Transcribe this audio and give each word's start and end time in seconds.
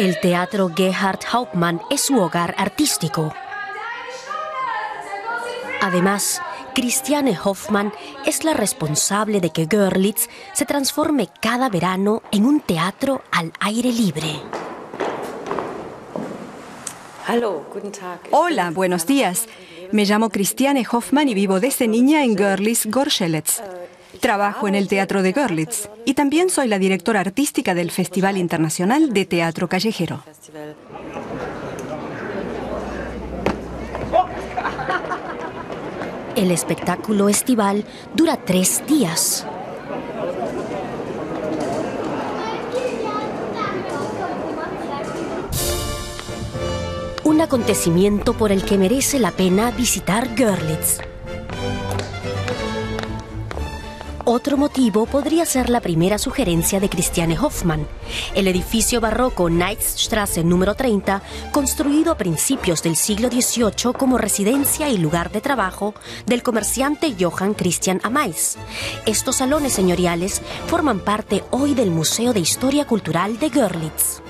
El 0.00 0.18
Teatro 0.18 0.72
Gerhard 0.74 1.20
Hauptmann 1.30 1.82
es 1.90 2.00
su 2.00 2.18
hogar 2.18 2.54
artístico. 2.56 3.34
Además, 5.82 6.40
Christiane 6.74 7.38
Hoffmann 7.44 7.92
es 8.24 8.42
la 8.42 8.54
responsable 8.54 9.42
de 9.42 9.50
que 9.50 9.66
Görlitz 9.66 10.30
se 10.54 10.64
transforme 10.64 11.28
cada 11.42 11.68
verano 11.68 12.22
en 12.32 12.46
un 12.46 12.60
teatro 12.60 13.20
al 13.30 13.52
aire 13.60 13.92
libre. 13.92 14.40
Hola, 18.30 18.70
buenos 18.70 19.06
días. 19.06 19.48
Me 19.92 20.06
llamo 20.06 20.30
Christiane 20.30 20.86
Hoffmann 20.90 21.28
y 21.28 21.34
vivo 21.34 21.60
desde 21.60 21.88
niña 21.88 22.24
en 22.24 22.36
Görlitz, 22.36 22.86
Gorschelitz. 22.86 23.60
Trabajo 24.20 24.68
en 24.68 24.74
el 24.74 24.86
Teatro 24.86 25.22
de 25.22 25.32
Görlitz 25.32 25.88
y 26.04 26.12
también 26.12 26.50
soy 26.50 26.68
la 26.68 26.78
directora 26.78 27.20
artística 27.20 27.74
del 27.74 27.90
Festival 27.90 28.36
Internacional 28.36 29.14
de 29.14 29.24
Teatro 29.24 29.66
Callejero. 29.66 30.22
El 36.36 36.50
espectáculo 36.50 37.30
estival 37.30 37.84
dura 38.14 38.36
tres 38.36 38.82
días. 38.86 39.46
Un 47.24 47.40
acontecimiento 47.40 48.34
por 48.34 48.52
el 48.52 48.64
que 48.64 48.76
merece 48.76 49.18
la 49.18 49.30
pena 49.30 49.70
visitar 49.70 50.34
Görlitz. 50.36 50.98
Otro 54.32 54.56
motivo 54.56 55.06
podría 55.06 55.44
ser 55.44 55.68
la 55.70 55.80
primera 55.80 56.16
sugerencia 56.16 56.78
de 56.78 56.88
Christiane 56.88 57.36
Hoffmann, 57.36 57.84
el 58.36 58.46
edificio 58.46 59.00
barroco 59.00 59.46
Knightsstrasse 59.46 60.44
número 60.44 60.76
30, 60.76 61.20
construido 61.50 62.12
a 62.12 62.16
principios 62.16 62.80
del 62.84 62.94
siglo 62.94 63.28
XVIII 63.28 63.92
como 63.92 64.18
residencia 64.18 64.88
y 64.88 64.98
lugar 64.98 65.32
de 65.32 65.40
trabajo 65.40 65.94
del 66.26 66.44
comerciante 66.44 67.16
Johann 67.18 67.54
Christian 67.54 68.00
Amais. 68.04 68.56
Estos 69.04 69.34
salones 69.34 69.72
señoriales 69.72 70.42
forman 70.68 71.00
parte 71.00 71.42
hoy 71.50 71.74
del 71.74 71.90
Museo 71.90 72.32
de 72.32 72.38
Historia 72.38 72.86
Cultural 72.86 73.36
de 73.40 73.48
Görlitz. 73.48 74.22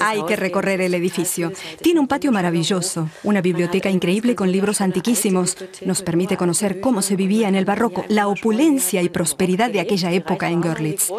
Hay 0.00 0.24
que 0.24 0.36
recorrer 0.36 0.80
el 0.80 0.94
edificio. 0.94 1.52
Tiene 1.82 2.00
un 2.00 2.08
patio 2.08 2.32
maravilloso, 2.32 3.08
una 3.24 3.40
biblioteca 3.40 3.90
increíble 3.90 4.34
con 4.34 4.50
libros 4.50 4.80
antiquísimos. 4.80 5.56
Nos 5.84 6.02
permite 6.02 6.36
conocer 6.36 6.80
cómo 6.80 7.02
se 7.02 7.16
vivía 7.16 7.48
en 7.48 7.54
el 7.54 7.64
barroco, 7.64 8.04
la 8.08 8.28
opulencia 8.28 9.02
y 9.02 9.08
prosperidad 9.08 9.70
de 9.70 9.80
aquella 9.80 10.12
época 10.12 10.50
en 10.50 10.60
Görlitz. 10.60 11.10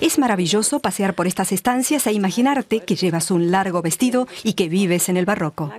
Es 0.00 0.18
maravilloso 0.18 0.80
pasear 0.80 1.14
por 1.14 1.26
estas 1.26 1.52
estancias 1.52 2.06
e 2.06 2.12
imaginarte 2.12 2.80
que 2.80 2.96
llevas 2.96 3.30
un 3.30 3.50
largo 3.50 3.82
vestido 3.82 4.28
y 4.42 4.54
que 4.54 4.68
vives 4.68 5.08
en 5.08 5.16
el 5.16 5.24
barroco. 5.24 5.72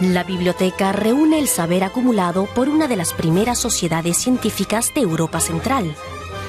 La 0.00 0.22
biblioteca 0.22 0.92
reúne 0.92 1.40
el 1.40 1.48
saber 1.48 1.82
acumulado 1.82 2.46
por 2.54 2.68
una 2.68 2.86
de 2.86 2.94
las 2.96 3.12
primeras 3.12 3.58
sociedades 3.58 4.16
científicas 4.16 4.92
de 4.94 5.00
Europa 5.00 5.40
Central 5.40 5.92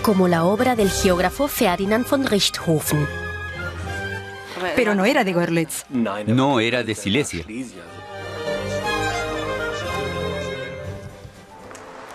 como 0.10 0.28
la 0.28 0.44
obra 0.44 0.76
del 0.76 0.90
geógrafo 0.90 1.48
Ferdinand 1.48 2.04
von 2.10 2.26
Richthofen. 2.26 3.08
Pero 4.76 4.96
no 4.96 5.06
era 5.06 5.24
de 5.24 5.34
Görlitz. 5.34 5.86
No 5.92 6.60
era 6.60 6.82
de 6.82 6.96
Silesia. 6.96 7.46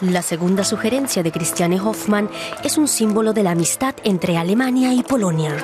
La 0.01 0.23
segunda 0.23 0.65
sugerencia 0.65 1.23
de 1.23 1.31
Christiane 1.31 1.81
Hoffmann 1.81 2.29
es 2.65 2.79
un 2.79 2.89
símbolo 2.89 3.33
de 3.33 3.45
la 3.45 3.53
amistad 3.53 3.95
entre 4.03 4.39
Alemania 4.39 4.93
y 4.93 5.05
Polonia. 5.05 5.55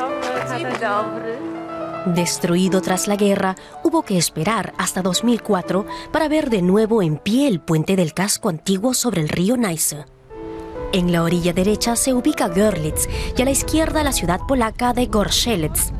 Destruido 2.06 2.80
tras 2.80 3.08
la 3.08 3.16
guerra, 3.16 3.56
hubo 3.82 4.02
que 4.02 4.16
esperar 4.16 4.72
hasta 4.78 5.02
2004 5.02 5.84
para 6.12 6.28
ver 6.28 6.48
de 6.48 6.62
nuevo 6.62 7.02
en 7.02 7.16
pie 7.16 7.48
el 7.48 7.58
puente 7.58 7.96
del 7.96 8.14
casco 8.14 8.50
antiguo 8.50 8.94
sobre 8.94 9.20
el 9.20 9.28
río 9.28 9.56
Neisse. 9.56 10.06
En 10.92 11.12
la 11.12 11.22
orilla 11.22 11.52
derecha 11.52 11.94
se 11.94 12.14
ubica 12.14 12.48
Görlitz 12.48 13.08
y 13.36 13.42
a 13.42 13.44
la 13.44 13.52
izquierda 13.52 14.02
la 14.02 14.12
ciudad 14.12 14.40
polaca 14.48 14.92
de 14.92 15.06
Gorschelitz. 15.06 15.92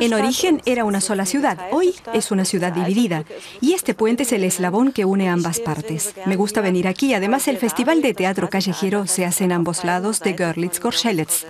En 0.00 0.12
origen 0.12 0.60
era 0.66 0.84
una 0.84 1.00
sola 1.00 1.24
ciudad, 1.24 1.56
hoy 1.70 1.94
es 2.12 2.30
una 2.32 2.44
ciudad 2.44 2.72
dividida 2.72 3.24
y 3.60 3.72
este 3.72 3.94
puente 3.94 4.24
es 4.24 4.32
el 4.32 4.44
eslabón 4.44 4.92
que 4.92 5.04
une 5.04 5.30
ambas 5.30 5.60
partes. 5.60 6.14
Me 6.26 6.36
gusta 6.36 6.60
venir 6.60 6.86
aquí, 6.86 7.14
además 7.14 7.48
el 7.48 7.56
Festival 7.56 8.02
de 8.02 8.14
Teatro 8.14 8.50
Callejero 8.50 9.06
se 9.06 9.24
hace 9.24 9.44
en 9.44 9.52
ambos 9.52 9.84
lados 9.84 10.20
de 10.20 10.36
Görlitz-Gorschelitz. 10.36 11.46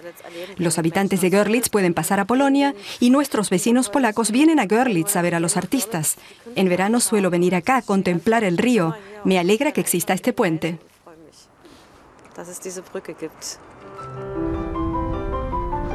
Los 0.58 0.78
habitantes 0.78 1.22
de 1.22 1.30
Görlitz 1.30 1.70
pueden 1.70 1.94
pasar 1.94 2.20
a 2.20 2.26
Polonia 2.26 2.74
y 3.00 3.10
nuestros 3.10 3.50
vecinos 3.50 3.88
polacos 3.88 4.30
vienen 4.30 4.60
a 4.60 4.66
Görlitz 4.66 5.16
a 5.16 5.22
ver 5.22 5.34
a 5.34 5.40
los 5.40 5.56
artistas. 5.56 6.18
En 6.54 6.68
verano 6.68 7.00
suelo 7.00 7.30
venir 7.30 7.54
acá 7.56 7.78
a 7.78 7.82
contemplar 7.82 8.44
el 8.44 8.58
río. 8.58 8.94
Me 9.24 9.38
alegra 9.38 9.72
que 9.72 9.80
exista 9.80 10.12
este 10.12 10.32
puente. 10.32 10.78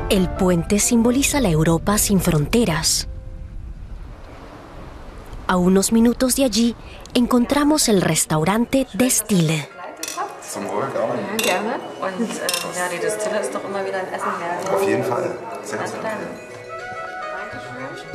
El 0.10 0.30
puente 0.30 0.80
simboliza 0.80 1.42
la 1.42 1.50
Europa 1.50 1.98
sin 1.98 2.22
fronteras. 2.22 3.08
A 5.48 5.58
unos 5.58 5.92
minutos 5.92 6.36
de 6.36 6.46
allí 6.46 6.76
encontramos 7.14 7.90
el 7.90 8.02
restaurante 8.02 8.88
Destille. 8.94 9.70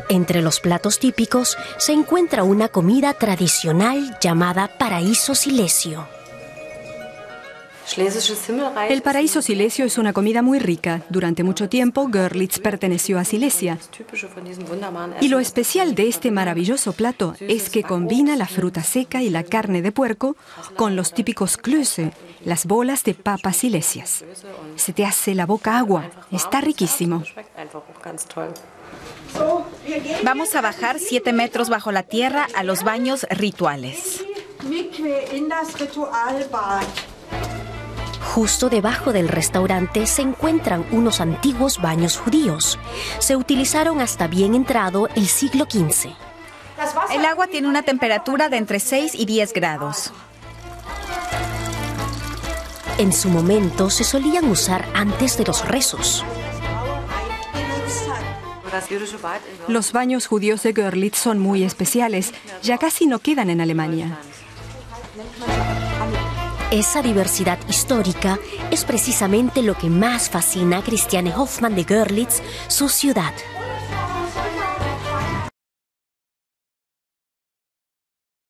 Entre 0.09 0.43
los 0.43 0.61
platos 0.61 0.99
típicos 0.99 1.56
se 1.78 1.93
encuentra 1.93 2.45
una 2.45 2.69
comida 2.69 3.15
tradicional 3.15 4.19
llamada 4.21 4.69
paraíso 4.78 5.34
silesio. 5.34 6.06
El 8.88 9.03
paraíso 9.03 9.43
silesio 9.43 9.84
es 9.84 9.98
una 9.98 10.12
comida 10.12 10.43
muy 10.43 10.59
rica. 10.59 11.03
Durante 11.09 11.43
mucho 11.43 11.69
tiempo, 11.69 12.09
Görlitz 12.09 12.59
perteneció 12.59 13.19
a 13.19 13.25
Silesia. 13.25 13.78
Y 15.20 15.28
lo 15.28 15.41
especial 15.41 15.94
de 15.94 16.09
este 16.09 16.31
maravilloso 16.31 16.92
plato 16.92 17.34
es 17.41 17.71
que 17.71 17.82
combina 17.82 18.37
la 18.37 18.47
fruta 18.47 18.82
seca 18.82 19.22
y 19.22 19.31
la 19.31 19.42
carne 19.42 19.82
de 19.82 19.92
puerco 19.92 20.37
con 20.76 20.97
los 20.97 21.12
típicos 21.12 21.56
Klöße, 21.56 22.12
las 22.44 22.66
bolas 22.66 23.04
de 23.04 23.15
papas 23.15 23.56
silesias. 23.56 24.25
Se 24.76 24.92
te 24.92 25.04
hace 25.04 25.34
la 25.34 25.47
boca 25.47 25.78
agua. 25.78 26.10
Está 26.31 26.60
riquísimo. 26.60 27.25
Vamos 30.22 30.54
a 30.54 30.60
bajar 30.60 30.98
siete 30.98 31.32
metros 31.32 31.69
bajo 31.69 31.92
la 31.92 32.03
tierra 32.03 32.47
a 32.54 32.62
los 32.62 32.84
baños 32.84 33.26
rituales. 33.31 34.25
Justo 38.22 38.71
debajo 38.71 39.12
del 39.12 39.28
restaurante 39.28 40.06
se 40.06 40.22
encuentran 40.22 40.87
unos 40.91 41.21
antiguos 41.21 41.81
baños 41.81 42.16
judíos. 42.16 42.78
Se 43.19 43.37
utilizaron 43.37 44.00
hasta 44.00 44.27
bien 44.27 44.55
entrado 44.55 45.09
el 45.15 45.27
siglo 45.27 45.66
XV. 45.71 46.10
El 47.10 47.25
agua 47.27 47.47
tiene 47.47 47.69
una 47.69 47.83
temperatura 47.83 48.49
de 48.49 48.56
entre 48.56 48.81
6 48.81 49.15
y 49.15 49.27
10 49.27 49.53
grados. 49.53 50.12
En 52.99 53.12
su 53.12 53.28
momento 53.28 53.91
se 53.91 54.05
solían 54.05 54.49
usar 54.49 54.87
antes 54.94 55.37
de 55.37 55.44
los 55.44 55.66
rezos. 55.66 56.25
Los 59.69 59.93
baños 59.93 60.27
judíos 60.27 60.62
de 60.62 60.72
Görlitz 60.72 61.19
son 61.19 61.39
muy 61.39 61.62
especiales, 61.62 62.33
ya 62.62 62.78
casi 62.78 63.06
no 63.06 63.19
quedan 63.19 63.50
en 63.50 63.60
Alemania. 63.60 64.19
Esa 66.72 67.03
diversidad 67.03 67.59
histórica 67.69 68.39
es 68.71 68.86
precisamente 68.86 69.60
lo 69.60 69.77
que 69.77 69.91
más 69.91 70.30
fascina 70.30 70.78
a 70.78 70.83
Christiane 70.83 71.36
Hoffmann 71.36 71.74
de 71.74 71.84
Görlitz, 71.84 72.41
su 72.69 72.89
ciudad. 72.89 73.34